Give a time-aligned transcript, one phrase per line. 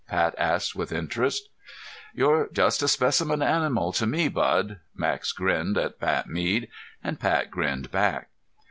[0.07, 1.49] Pat asked with interest.
[2.11, 6.69] "You're just a specimen animal to me, bud!" Max grinned at Pat Mead,
[7.03, 8.29] and Pat grinned back.